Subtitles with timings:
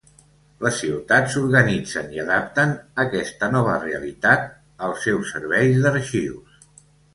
[0.67, 2.73] Les ciutats s'organitzen i adapten
[3.05, 4.49] aquesta nova realitat
[4.89, 6.61] als seus serveis d'arxius.